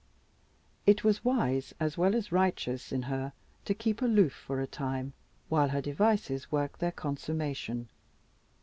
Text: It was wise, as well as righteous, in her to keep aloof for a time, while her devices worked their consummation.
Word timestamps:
It 0.87 1.03
was 1.03 1.23
wise, 1.23 1.75
as 1.79 1.95
well 1.95 2.15
as 2.15 2.31
righteous, 2.31 2.91
in 2.91 3.03
her 3.03 3.33
to 3.65 3.73
keep 3.75 4.01
aloof 4.01 4.33
for 4.33 4.59
a 4.59 4.65
time, 4.65 5.13
while 5.47 5.69
her 5.69 5.79
devices 5.81 6.51
worked 6.51 6.79
their 6.79 6.91
consummation. 6.91 7.87